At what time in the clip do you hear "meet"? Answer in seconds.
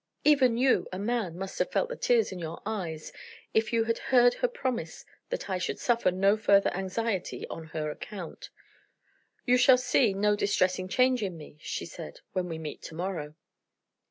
12.57-12.81